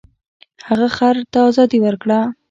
هغه 0.67 0.87
خر 0.97 1.15
ته 1.31 1.39
ازادي 1.49 1.79
ورکړه. 1.81 2.19